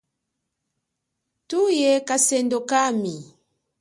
[1.49, 3.15] Thuye kasendo kami.